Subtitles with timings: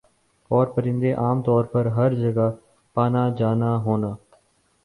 [0.51, 2.49] اورپرندے عام طور پر ہَر جگہ
[2.95, 4.13] پانا جانا ہونا